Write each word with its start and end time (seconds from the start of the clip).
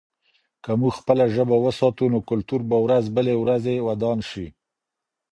که 0.63 0.71
موږ 0.79 0.93
خپله 0.99 1.25
ژبه 1.35 1.55
وساتو، 1.65 2.05
نو 2.13 2.19
کلتور 2.29 2.61
به 2.69 2.77
ورځ 2.85 3.05
بلې 3.15 3.35
ورځې 3.43 3.75
ودان 3.87 4.19
شي. 4.29 4.47